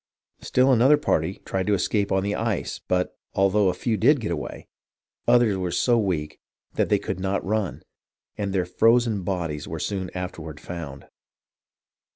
Still 0.39 0.73
another 0.73 0.97
party 0.97 1.43
tried 1.45 1.67
to 1.67 1.75
escape 1.75 2.11
on 2.11 2.23
the 2.23 2.33
ice, 2.33 2.79
but, 2.87 3.15
although 3.35 3.69
a 3.69 3.75
few 3.75 3.97
did 3.97 4.19
get 4.19 4.31
away, 4.31 4.67
others 5.27 5.57
were 5.57 5.69
so 5.69 5.95
weak 5.95 6.39
they 6.73 6.97
could 6.97 7.19
not 7.19 7.45
run, 7.45 7.83
and 8.35 8.51
their 8.51 8.65
frozen 8.65 9.21
bodies 9.21 9.67
were 9.67 9.77
soon 9.77 10.09
afterward 10.15 10.59
found. 10.59 11.05